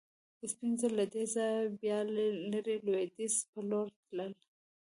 سپین 0.51 0.73
زر 0.81 0.91
له 0.99 1.05
دې 1.13 1.23
ځایه 1.33 1.61
بیا 1.81 1.99
لرې 2.53 2.75
لوېدیځ 2.85 3.35
په 3.51 3.59
لور 3.69 3.87
تلل. 4.05 4.33